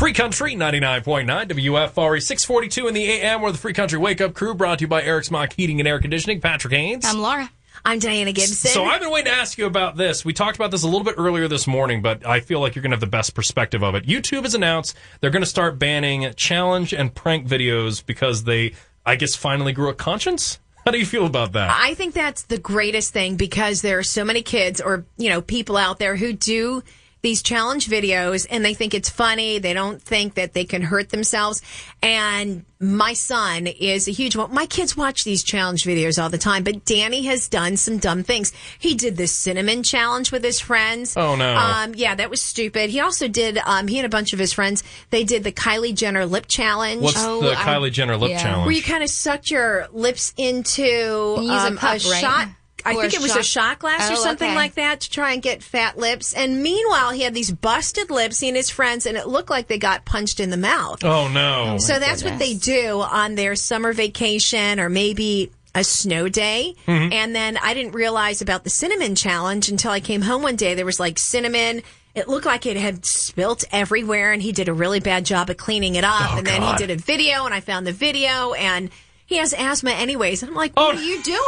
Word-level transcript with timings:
Free 0.00 0.14
Country 0.14 0.54
99.9 0.54 1.26
WFRE 1.26 2.22
642 2.22 2.88
in 2.88 2.94
the 2.94 3.04
AM 3.04 3.42
where 3.42 3.52
the 3.52 3.58
Free 3.58 3.74
Country 3.74 3.98
Wake 3.98 4.22
Up 4.22 4.32
Crew 4.32 4.54
brought 4.54 4.78
to 4.78 4.84
you 4.84 4.88
by 4.88 5.02
Eric's 5.02 5.30
Mock 5.30 5.52
Heating 5.52 5.78
and 5.78 5.86
Air 5.86 6.00
Conditioning. 6.00 6.40
Patrick 6.40 6.72
Haynes. 6.72 7.04
I'm 7.04 7.18
Laura. 7.18 7.50
I'm 7.84 8.00
Dianah 8.00 8.34
Gibson. 8.34 8.70
So 8.70 8.86
I've 8.86 9.02
been 9.02 9.10
waiting 9.10 9.30
to 9.30 9.38
ask 9.38 9.58
you 9.58 9.66
about 9.66 9.98
this. 9.98 10.24
We 10.24 10.32
talked 10.32 10.56
about 10.56 10.70
this 10.70 10.84
a 10.84 10.86
little 10.86 11.04
bit 11.04 11.16
earlier 11.18 11.48
this 11.48 11.66
morning, 11.66 12.00
but 12.00 12.26
I 12.26 12.40
feel 12.40 12.60
like 12.60 12.74
you're 12.74 12.80
going 12.80 12.92
to 12.92 12.96
have 12.96 13.02
the 13.02 13.08
best 13.08 13.34
perspective 13.34 13.82
of 13.82 13.94
it. 13.94 14.06
YouTube 14.06 14.44
has 14.44 14.54
announced 14.54 14.96
they're 15.20 15.28
going 15.28 15.42
to 15.42 15.50
start 15.50 15.78
banning 15.78 16.32
challenge 16.32 16.94
and 16.94 17.14
prank 17.14 17.46
videos 17.46 18.02
because 18.02 18.44
they, 18.44 18.72
I 19.04 19.16
guess, 19.16 19.36
finally 19.36 19.74
grew 19.74 19.90
a 19.90 19.94
conscience. 19.94 20.60
How 20.86 20.92
do 20.92 20.98
you 20.98 21.04
feel 21.04 21.26
about 21.26 21.52
that? 21.52 21.78
I 21.78 21.92
think 21.92 22.14
that's 22.14 22.44
the 22.44 22.56
greatest 22.56 23.12
thing 23.12 23.36
because 23.36 23.82
there 23.82 23.98
are 23.98 24.02
so 24.02 24.24
many 24.24 24.40
kids 24.40 24.80
or, 24.80 25.04
you 25.18 25.28
know, 25.28 25.42
people 25.42 25.76
out 25.76 25.98
there 25.98 26.16
who 26.16 26.32
do 26.32 26.82
these 27.22 27.42
challenge 27.42 27.88
videos 27.88 28.46
and 28.50 28.64
they 28.64 28.74
think 28.74 28.94
it's 28.94 29.10
funny. 29.10 29.58
They 29.58 29.74
don't 29.74 30.00
think 30.00 30.34
that 30.34 30.54
they 30.54 30.64
can 30.64 30.82
hurt 30.82 31.10
themselves. 31.10 31.60
And 32.02 32.64
my 32.80 33.12
son 33.12 33.66
is 33.66 34.08
a 34.08 34.10
huge 34.10 34.36
one. 34.36 34.54
My 34.54 34.64
kids 34.64 34.96
watch 34.96 35.24
these 35.24 35.42
challenge 35.44 35.84
videos 35.84 36.22
all 36.22 36.30
the 36.30 36.38
time, 36.38 36.62
but 36.64 36.86
Danny 36.86 37.24
has 37.26 37.46
done 37.48 37.76
some 37.76 37.98
dumb 37.98 38.22
things. 38.22 38.52
He 38.78 38.94
did 38.94 39.18
this 39.18 39.32
cinnamon 39.32 39.82
challenge 39.82 40.32
with 40.32 40.42
his 40.42 40.60
friends. 40.60 41.14
Oh, 41.14 41.36
no. 41.36 41.54
Um, 41.54 41.92
yeah, 41.94 42.14
that 42.14 42.30
was 42.30 42.40
stupid. 42.40 42.88
He 42.88 43.00
also 43.00 43.28
did, 43.28 43.58
um, 43.66 43.86
he 43.86 43.98
and 43.98 44.06
a 44.06 44.08
bunch 44.08 44.32
of 44.32 44.38
his 44.38 44.54
friends, 44.54 44.82
they 45.10 45.24
did 45.24 45.44
the 45.44 45.52
Kylie 45.52 45.94
Jenner 45.94 46.24
lip 46.24 46.46
challenge. 46.48 47.02
What's 47.02 47.22
Oh, 47.22 47.42
the 47.42 47.52
I- 47.52 47.56
Kylie 47.56 47.92
Jenner 47.92 48.16
lip 48.16 48.30
yeah. 48.30 48.42
challenge? 48.42 48.64
where 48.66 48.74
you 48.74 48.82
kind 48.82 49.02
of 49.02 49.10
sucked 49.10 49.50
your 49.50 49.86
lips 49.92 50.32
into 50.38 50.82
You 50.82 51.42
use 51.42 51.50
a 51.50 51.66
um, 51.66 51.76
cup, 51.76 51.90
right? 51.92 52.00
shot. 52.00 52.48
I 52.84 52.94
think 52.94 53.14
it 53.14 53.20
was 53.20 53.32
a 53.36 53.42
shot- 53.42 53.44
shot 53.44 53.78
glass 53.80 54.10
or 54.10 54.14
Oh, 54.14 54.16
something 54.16 54.48
okay. 54.48 54.56
like 54.56 54.74
that 54.74 55.00
to 55.02 55.10
try 55.10 55.32
and 55.32 55.42
get 55.42 55.62
fat 55.62 55.98
lips. 55.98 56.32
And 56.34 56.62
meanwhile, 56.62 57.10
he 57.10 57.22
had 57.22 57.34
these 57.34 57.50
busted 57.50 58.10
lips, 58.10 58.40
he 58.40 58.48
and 58.48 58.56
his 58.56 58.70
friends, 58.70 59.06
and 59.06 59.16
it 59.16 59.26
looked 59.28 59.50
like 59.50 59.66
they 59.68 59.78
got 59.78 60.04
punched 60.04 60.40
in 60.40 60.50
the 60.50 60.56
mouth. 60.56 61.04
oh 61.04 61.28
no. 61.28 61.78
so 61.78 61.98
that's 61.98 62.22
what 62.24 62.38
they 62.38 62.54
do 62.54 63.00
on 63.00 63.34
their 63.34 63.54
summer 63.56 63.92
vacation 63.92 64.80
or 64.80 64.88
maybe 64.88 65.50
a 65.74 65.84
snow 65.84 66.28
day. 66.28 66.74
Mm-hmm. 66.86 67.12
And 67.12 67.34
then 67.34 67.56
I 67.56 67.74
didn't 67.74 67.92
realize 67.92 68.42
about 68.42 68.64
the 68.64 68.70
cinnamon 68.70 69.14
challenge 69.14 69.68
until 69.68 69.92
I 69.92 70.00
came 70.00 70.22
home 70.22 70.42
one 70.42 70.56
day. 70.56 70.74
There 70.74 70.84
was 70.84 70.98
like 70.98 71.18
cinnamon. 71.18 71.82
It 72.12 72.26
looked 72.26 72.44
like 72.46 72.66
it 72.66 72.76
had 72.76 73.06
spilt 73.06 73.62
everywhere, 73.70 74.32
and 74.32 74.42
he 74.42 74.50
did 74.50 74.68
a 74.68 74.72
really 74.72 74.98
bad 74.98 75.24
job 75.24 75.48
of 75.48 75.56
cleaning 75.58 75.94
it 75.94 76.02
up. 76.02 76.34
Oh, 76.34 76.38
and 76.38 76.46
then 76.46 76.60
he 76.62 76.74
did 76.74 76.90
a 76.90 76.96
video, 76.96 77.44
and 77.44 77.54
I 77.54 77.60
found 77.60 77.86
the 77.86 77.92
video, 77.92 78.52
and 78.54 78.90
he 79.30 79.36
has 79.38 79.54
asthma 79.54 79.92
anyways. 79.92 80.42
And 80.42 80.50
I'm 80.50 80.56
like, 80.56 80.76
what 80.76 80.94
Oh. 80.94 80.98
are 80.98 81.02
you 81.02 81.22
doing? 81.22 81.38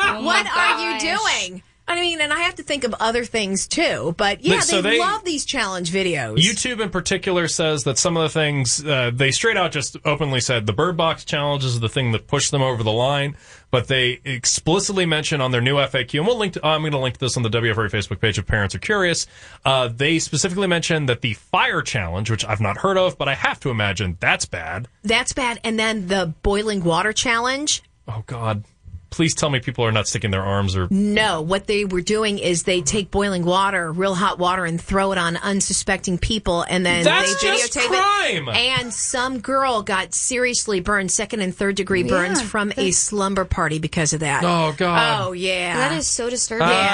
Oh 0.00 0.24
what 0.24 0.46
are 0.46 0.80
you 0.94 0.98
doing? 0.98 1.62
Oh 1.62 1.67
I 1.88 2.00
mean, 2.00 2.20
and 2.20 2.32
I 2.32 2.40
have 2.40 2.56
to 2.56 2.62
think 2.62 2.84
of 2.84 2.94
other 3.00 3.24
things 3.24 3.66
too. 3.66 4.14
But 4.16 4.42
yeah, 4.42 4.60
So 4.60 4.82
they, 4.82 4.90
they- 4.90 4.98
love 4.98 5.24
these 5.24 5.44
challenge 5.44 5.90
videos. 5.90 6.36
YouTube 6.36 6.80
in 6.80 6.90
particular 6.90 7.48
says 7.48 7.84
that 7.84 7.98
some 7.98 8.16
of 8.16 8.22
the 8.22 8.28
things 8.28 8.84
uh, 8.84 9.10
they 9.12 9.30
straight 9.30 9.56
out 9.56 9.72
just 9.72 9.96
openly 10.04 10.40
said 10.40 10.66
the 10.66 10.72
Bird 10.72 10.96
Box 10.96 11.24
challenge 11.24 11.64
is 11.64 11.80
the 11.80 11.88
thing 11.88 12.12
that 12.12 12.26
pushed 12.26 12.50
them 12.50 12.60
over 12.62 12.82
the 12.82 12.92
line, 12.92 13.36
but 13.70 13.88
they 13.88 14.20
explicitly 14.24 15.06
mention 15.06 15.40
on 15.40 15.50
their 15.50 15.60
new 15.62 15.76
FAQ, 15.76 16.18
and 16.18 16.26
we'll 16.26 16.36
link. 16.38 16.52
To, 16.54 16.66
I'm 16.66 16.82
going 16.82 16.92
to 16.92 16.98
link 16.98 17.14
to 17.14 17.20
this 17.20 17.36
on 17.36 17.42
the 17.42 17.50
WFRE 17.50 17.90
Facebook 17.90 18.20
page 18.20 18.38
if 18.38 18.46
parents 18.46 18.74
are 18.74 18.78
curious. 18.80 19.26
Uh, 19.64 19.88
they 19.88 20.18
specifically 20.18 20.66
mention 20.66 21.06
that 21.06 21.22
the 21.22 21.34
Fire 21.34 21.80
Challenge, 21.82 22.30
which 22.30 22.44
I've 22.44 22.60
not 22.60 22.76
heard 22.78 22.98
of, 22.98 23.16
but 23.16 23.28
I 23.28 23.34
have 23.34 23.60
to 23.60 23.70
imagine 23.70 24.16
that's 24.20 24.44
bad. 24.44 24.88
That's 25.04 25.32
bad. 25.32 25.58
And 25.64 25.78
then 25.78 26.08
the 26.08 26.34
boiling 26.42 26.84
water 26.84 27.12
challenge. 27.14 27.82
Oh 28.06 28.22
God, 28.26 28.64
please 29.10 29.34
tell 29.34 29.50
me 29.50 29.60
people 29.60 29.84
are 29.84 29.92
not 29.92 30.06
sticking 30.06 30.30
their 30.30 30.42
arms 30.42 30.76
or. 30.76 30.86
No, 30.90 31.40
what 31.42 31.66
they 31.66 31.84
were 31.84 32.00
doing 32.00 32.38
is 32.38 32.64
they 32.64 32.80
take 32.82 33.10
boiling 33.10 33.44
water, 33.44 33.90
real 33.92 34.14
hot 34.14 34.38
water, 34.38 34.64
and 34.64 34.80
throw 34.80 35.12
it 35.12 35.18
on 35.18 35.36
unsuspecting 35.36 36.18
people, 36.18 36.62
and 36.62 36.84
then 36.84 37.04
That's 37.04 37.42
they 37.42 37.48
just 37.48 37.72
videotape 37.74 37.86
crime. 37.88 38.48
it. 38.48 38.56
And 38.56 38.92
some 38.92 39.40
girl 39.40 39.82
got 39.82 40.14
seriously 40.14 40.80
burned, 40.80 41.10
second 41.10 41.40
and 41.40 41.54
third 41.54 41.76
degree 41.76 42.02
burns 42.02 42.40
Yeah, 42.40 42.46
from 42.46 42.72
a 42.76 42.90
slumber 42.90 43.44
party 43.44 43.78
because 43.78 44.12
of 44.12 44.20
that. 44.20 44.44
Oh 44.44 44.74
God. 44.76 45.26
Oh 45.28 45.32
yeah, 45.32 45.76
That 45.76 45.96
is 45.96 46.06
so 46.06 46.28
disturbing. 46.30 46.68
Yeah, 46.68 46.88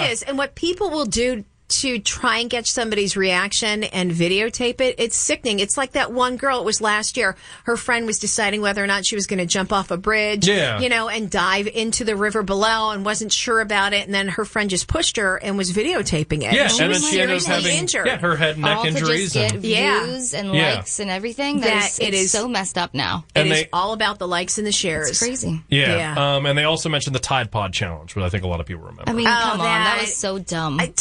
Ah. 0.00 0.04
it 0.06 0.12
is. 0.12 0.22
And 0.22 0.36
what 0.38 0.54
people 0.54 0.90
will 0.90 1.06
do 1.06 1.44
to 1.70 1.98
try 1.98 2.38
and 2.38 2.50
get 2.50 2.66
somebody's 2.66 3.16
reaction 3.16 3.84
and 3.84 4.10
videotape 4.10 4.80
it, 4.80 4.96
it's 4.98 5.16
sickening. 5.16 5.58
It's 5.60 5.76
like 5.76 5.92
that 5.92 6.12
one 6.12 6.36
girl, 6.36 6.60
it 6.60 6.64
was 6.64 6.80
last 6.80 7.16
year. 7.16 7.36
Her 7.64 7.76
friend 7.76 8.06
was 8.06 8.18
deciding 8.18 8.60
whether 8.60 8.82
or 8.82 8.86
not 8.86 9.06
she 9.06 9.14
was 9.14 9.26
going 9.26 9.38
to 9.38 9.46
jump 9.46 9.72
off 9.72 9.90
a 9.90 9.96
bridge, 9.96 10.46
Yeah. 10.48 10.80
you 10.80 10.88
know, 10.88 11.08
and 11.08 11.30
dive 11.30 11.66
into 11.66 12.04
the 12.04 12.16
river 12.16 12.42
below 12.42 12.90
and 12.90 13.04
wasn't 13.04 13.32
sure 13.32 13.60
about 13.60 13.92
it. 13.92 14.04
And 14.06 14.14
then 14.14 14.28
her 14.28 14.44
friend 14.44 14.68
just 14.70 14.88
pushed 14.88 15.16
her 15.16 15.36
and 15.36 15.56
was 15.56 15.72
videotaping 15.72 16.42
it. 16.42 16.52
Yeah, 16.54 16.68
she 16.68 16.80
and 16.82 16.88
was 16.90 17.02
then 17.02 17.10
she 17.12 17.20
ended 17.20 17.36
up 17.36 17.42
seriously 17.42 17.70
having 17.70 17.78
injured. 17.80 18.06
yeah 18.06 18.16
her 18.18 18.36
head 18.36 18.54
and 18.56 18.62
neck 18.62 18.76
All 18.78 18.82
to 18.82 18.88
injuries 18.88 19.32
just 19.32 19.34
get 19.34 19.52
and 19.54 19.64
Yeah. 19.64 20.04
views 20.04 20.34
and 20.34 20.54
Yeah. 20.54 20.74
likes 20.76 20.98
and 21.00 21.10
everything. 21.10 21.60
That 21.60 21.68
that 21.70 21.86
is, 21.92 21.98
it 22.00 22.14
is 22.14 22.32
so 22.32 22.48
messed 22.48 22.76
up 22.78 22.94
now. 22.94 23.24
It 23.34 23.40
And 23.40 23.52
is 23.52 23.64
all 23.72 23.92
about 23.92 24.18
the 24.18 24.26
likes 24.28 24.58
and 24.58 24.66
the 24.66 24.72
shares. 24.72 25.08
It's 25.10 25.18
crazy. 25.18 25.62
yeah, 25.68 25.96
Yeah. 25.96 26.34
Um, 26.36 26.46
and 26.46 26.58
they 26.58 26.64
also 26.64 26.88
mentioned 26.88 27.14
the 27.14 27.20
Tide 27.20 27.50
Pod 27.50 27.72
challenge, 27.72 28.14
which 28.16 28.24
I 28.24 28.28
think 28.28 28.44
a 28.44 28.48
lot 28.48 28.60
of 28.60 28.66
people 28.66 28.82
remember. 28.82 29.04
I 29.06 29.12
mean, 29.12 29.26
Oh, 29.26 29.30
come 29.30 29.52
on, 29.52 29.58
that 29.58 29.96
that- 29.96 30.00
was 30.02 30.16
so 30.16 30.38
dumb. 30.38 30.80
I, 30.80 30.92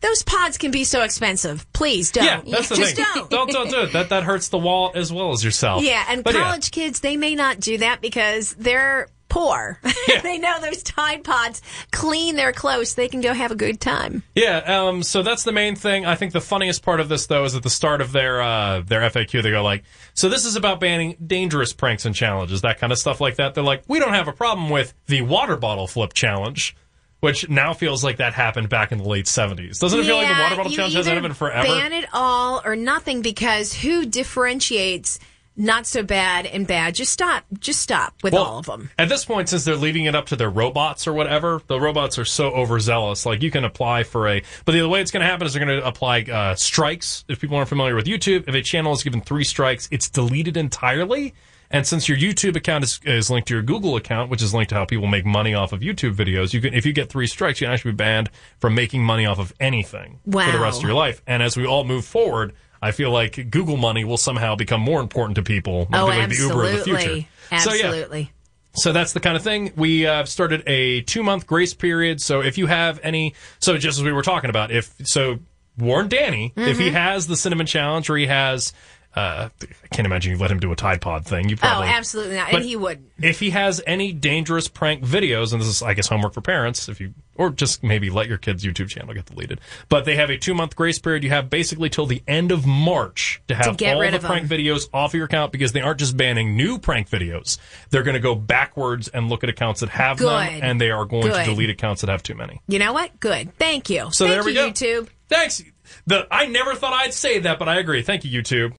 Those 0.00 0.22
pods 0.22 0.58
can 0.58 0.70
be 0.70 0.84
so 0.84 1.02
expensive. 1.02 1.70
Please 1.72 2.10
don't. 2.10 2.24
Yeah, 2.24 2.40
that's 2.46 2.68
the 2.68 2.76
Just 2.76 2.96
thing. 2.96 3.04
don't. 3.14 3.30
don't 3.30 3.50
don't 3.50 3.70
do 3.70 3.80
it. 3.82 3.92
That 3.92 4.08
that 4.10 4.24
hurts 4.24 4.48
the 4.48 4.58
wall 4.58 4.92
as 4.94 5.12
well 5.12 5.32
as 5.32 5.44
yourself. 5.44 5.82
Yeah, 5.82 6.04
and 6.08 6.22
But 6.24 6.34
college 6.34 6.70
kids, 6.70 7.00
they 7.00 7.16
may 7.16 7.34
not 7.34 7.60
do 7.60 7.78
that 7.78 8.00
because 8.00 8.54
they're 8.54 9.08
poor. 9.28 9.78
Yeah. 10.08 10.22
they 10.22 10.38
know 10.38 10.60
those 10.60 10.82
Tide 10.82 11.22
Pods 11.22 11.62
clean 11.92 12.34
their 12.34 12.52
clothes. 12.52 12.96
They 12.96 13.06
can 13.06 13.20
go 13.20 13.32
have 13.32 13.52
a 13.52 13.54
good 13.54 13.80
time. 13.80 14.24
Yeah, 14.34 14.56
um, 14.88 15.04
so 15.04 15.22
that's 15.22 15.44
the 15.44 15.52
main 15.52 15.76
thing. 15.76 16.04
I 16.04 16.16
think 16.16 16.32
the 16.32 16.40
funniest 16.40 16.82
part 16.82 16.98
of 16.98 17.08
this, 17.08 17.26
though, 17.26 17.44
is 17.44 17.54
at 17.54 17.62
the 17.62 17.70
start 17.70 18.00
of 18.00 18.10
their 18.10 18.42
uh, 18.42 18.80
their 18.80 19.02
FAQ, 19.02 19.40
they 19.42 19.50
go 19.52 19.62
like, 19.62 19.84
"So 20.14 20.28
this 20.28 20.44
is 20.44 20.56
about 20.56 20.80
banning 20.80 21.16
dangerous 21.24 21.72
pranks 21.72 22.06
and 22.06 22.14
challenges, 22.14 22.62
that 22.62 22.80
kind 22.80 22.92
of 22.92 22.98
stuff 22.98 23.20
like 23.20 23.36
that." 23.36 23.54
They're 23.54 23.62
like, 23.62 23.84
"We 23.86 24.00
don't 24.00 24.14
have 24.14 24.26
a 24.26 24.32
problem 24.32 24.68
with 24.68 24.94
the 25.06 25.22
water 25.22 25.56
bottle 25.56 25.86
flip 25.86 26.12
challenge." 26.12 26.74
Which 27.20 27.48
now 27.50 27.74
feels 27.74 28.02
like 28.02 28.16
that 28.16 28.32
happened 28.32 28.68
back 28.70 28.92
in 28.92 28.98
the 28.98 29.04
late 29.08 29.26
70s. 29.26 29.78
Doesn't 29.78 30.00
it 30.00 30.04
feel 30.04 30.16
like 30.16 30.28
the 30.28 30.42
water 30.42 30.56
bottle 30.56 30.72
challenge 30.72 30.94
hasn't 30.94 31.12
either 31.12 31.20
happened 31.20 31.36
forever? 31.36 31.68
Ban 31.68 31.92
it 31.92 32.06
all 32.14 32.62
or 32.64 32.76
nothing 32.76 33.20
because 33.20 33.74
who 33.74 34.06
differentiates 34.06 35.18
not 35.56 35.86
so 35.86 36.02
bad 36.02 36.46
and 36.46 36.66
bad? 36.66 36.94
Just 36.94 37.12
stop. 37.12 37.44
Just 37.58 37.80
stop 37.82 38.14
with 38.22 38.32
Well, 38.32 38.44
all 38.44 38.58
of 38.60 38.66
them. 38.66 38.88
At 38.98 39.10
this 39.10 39.26
point, 39.26 39.50
since 39.50 39.64
they're 39.64 39.76
leaving 39.76 40.06
it 40.06 40.14
up 40.14 40.26
to 40.26 40.36
their 40.36 40.48
robots 40.48 41.06
or 41.06 41.12
whatever, 41.12 41.60
the 41.66 41.78
robots 41.78 42.18
are 42.18 42.24
so 42.24 42.48
overzealous. 42.52 43.26
Like 43.26 43.42
you 43.42 43.50
can 43.50 43.64
apply 43.64 44.04
for 44.04 44.26
a, 44.26 44.42
but 44.64 44.72
the 44.72 44.80
other 44.80 44.88
way 44.88 45.02
it's 45.02 45.10
going 45.10 45.20
to 45.20 45.26
happen 45.26 45.46
is 45.46 45.52
they're 45.52 45.64
going 45.64 45.78
to 45.78 45.86
apply 45.86 46.22
uh, 46.22 46.54
strikes. 46.54 47.26
If 47.28 47.38
people 47.40 47.56
aren't 47.56 47.68
familiar 47.68 47.94
with 47.94 48.06
YouTube, 48.06 48.48
if 48.48 48.54
a 48.54 48.62
channel 48.62 48.94
is 48.94 49.02
given 49.02 49.20
three 49.20 49.44
strikes, 49.44 49.88
it's 49.90 50.08
deleted 50.08 50.56
entirely. 50.56 51.34
And 51.70 51.86
since 51.86 52.08
your 52.08 52.18
YouTube 52.18 52.56
account 52.56 52.82
is, 52.82 52.98
is 53.04 53.30
linked 53.30 53.46
to 53.48 53.54
your 53.54 53.62
Google 53.62 53.94
account, 53.96 54.28
which 54.30 54.42
is 54.42 54.52
linked 54.52 54.70
to 54.70 54.74
how 54.74 54.84
people 54.84 55.06
make 55.06 55.24
money 55.24 55.54
off 55.54 55.72
of 55.72 55.80
YouTube 55.80 56.14
videos, 56.16 56.52
you 56.52 56.60
can 56.60 56.74
if 56.74 56.84
you 56.84 56.92
get 56.92 57.08
three 57.08 57.26
strikes, 57.28 57.60
you 57.60 57.66
can 57.68 57.74
actually 57.74 57.92
be 57.92 57.96
banned 57.96 58.28
from 58.58 58.74
making 58.74 59.04
money 59.04 59.24
off 59.26 59.38
of 59.38 59.52
anything 59.60 60.18
for 60.24 60.50
the 60.50 60.58
rest 60.58 60.78
of 60.78 60.84
your 60.84 60.94
life. 60.94 61.22
And 61.26 61.42
as 61.42 61.56
we 61.56 61.66
all 61.66 61.84
move 61.84 62.04
forward. 62.04 62.52
I 62.82 62.92
feel 62.92 63.10
like 63.10 63.50
Google 63.50 63.76
money 63.76 64.04
will 64.04 64.16
somehow 64.16 64.56
become 64.56 64.80
more 64.80 65.02
important 65.02 65.34
to 65.36 65.42
people, 65.42 65.86
Oh, 65.92 66.06
like 66.06 66.30
the 66.30 66.36
Uber 66.36 66.64
of 66.64 66.72
the 66.72 66.78
future. 66.84 67.26
absolutely. 67.52 68.22
So 68.22 68.24
yeah, 68.24 68.26
so 68.72 68.92
that's 68.94 69.12
the 69.12 69.20
kind 69.20 69.36
of 69.36 69.42
thing. 69.42 69.72
We 69.76 70.06
uh, 70.06 70.24
started 70.24 70.62
a 70.66 71.02
two 71.02 71.22
month 71.22 71.46
grace 71.46 71.74
period. 71.74 72.22
So 72.22 72.40
if 72.40 72.56
you 72.56 72.68
have 72.68 72.98
any, 73.02 73.34
so 73.58 73.76
just 73.76 73.98
as 73.98 74.02
we 74.04 74.12
were 74.12 74.22
talking 74.22 74.48
about, 74.48 74.70
if 74.70 74.94
so, 75.04 75.40
warn 75.76 76.08
Danny 76.08 76.54
if 76.56 76.76
Mm-hmm. 76.76 76.80
he 76.80 76.90
has 76.92 77.26
the 77.26 77.36
cinnamon 77.36 77.66
challenge 77.66 78.08
or 78.08 78.16
he 78.16 78.28
has. 78.28 78.72
Uh, 79.14 79.48
I 79.60 79.86
can't 79.88 80.06
imagine 80.06 80.32
you 80.32 80.38
let 80.38 80.50
him 80.52 80.60
do 80.60 80.70
a 80.70 80.76
Tide 80.76 81.00
Pod 81.00 81.26
thing. 81.26 81.48
You 81.48 81.56
Oh, 81.62 81.82
absolutely 81.82 82.36
not. 82.36 82.54
And 82.54 82.64
he 82.64 82.76
would. 82.76 83.04
If 83.20 83.40
he 83.40 83.50
has 83.50 83.82
any 83.86 84.12
dangerous 84.12 84.68
prank 84.68 85.02
videos, 85.02 85.52
and 85.52 85.60
this 85.60 85.68
is, 85.68 85.82
I 85.82 85.94
guess, 85.94 86.06
homework 86.06 86.32
for 86.32 86.40
parents, 86.40 86.88
if 86.88 87.00
you 87.00 87.12
or 87.40 87.48
just 87.50 87.82
maybe 87.82 88.10
let 88.10 88.28
your 88.28 88.36
kid's 88.36 88.62
YouTube 88.62 88.88
channel 88.88 89.14
get 89.14 89.24
deleted. 89.24 89.60
But 89.88 90.04
they 90.04 90.14
have 90.16 90.28
a 90.28 90.36
two 90.36 90.52
month 90.52 90.76
grace 90.76 90.98
period. 90.98 91.24
You 91.24 91.30
have 91.30 91.48
basically 91.48 91.88
till 91.88 92.04
the 92.06 92.22
end 92.28 92.52
of 92.52 92.66
March 92.66 93.40
to 93.48 93.54
have 93.54 93.78
get 93.78 93.96
all 93.96 94.02
the 94.02 94.18
prank 94.18 94.46
them. 94.46 94.58
videos 94.58 94.88
off 94.92 95.12
of 95.12 95.14
your 95.14 95.24
account 95.24 95.50
because 95.50 95.72
they 95.72 95.80
aren't 95.80 95.98
just 95.98 96.16
banning 96.16 96.54
new 96.54 96.78
prank 96.78 97.08
videos. 97.08 97.58
They're 97.88 98.02
going 98.02 98.14
to 98.14 98.20
go 98.20 98.34
backwards 98.34 99.08
and 99.08 99.30
look 99.30 99.42
at 99.42 99.48
accounts 99.48 99.80
that 99.80 99.88
have 99.88 100.18
them, 100.18 100.28
Good. 100.28 100.62
and 100.62 100.80
they 100.80 100.90
are 100.90 101.06
going 101.06 101.32
to 101.32 101.44
delete 101.44 101.70
accounts 101.70 102.02
that 102.02 102.10
have 102.10 102.22
too 102.22 102.34
many. 102.34 102.60
You 102.68 102.78
know 102.78 102.92
what? 102.92 103.18
Good. 103.20 103.56
Thank 103.56 103.88
you. 103.88 104.10
So 104.12 104.26
Thank 104.26 104.34
there 104.34 104.44
we 104.44 104.52
you, 104.52 104.56
go. 104.58 104.70
YouTube. 104.70 105.08
Thanks. 105.28 105.62
The 106.06 106.26
I 106.30 106.46
never 106.46 106.74
thought 106.74 106.92
I'd 106.92 107.14
say 107.14 107.40
that, 107.40 107.58
but 107.58 107.68
I 107.68 107.78
agree. 107.78 108.02
Thank 108.02 108.24
you, 108.24 108.42
YouTube. 108.42 108.68